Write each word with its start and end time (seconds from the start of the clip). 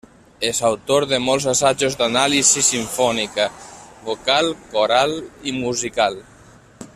És 0.47 0.59
autor 0.69 1.03
de 1.11 1.19
molts 1.25 1.45
assajos 1.51 1.97
d'anàlisi 1.99 2.63
simfònica, 2.69 3.45
vocal, 4.09 4.51
coral 4.73 5.15
i 5.53 5.55
musical. 5.61 6.19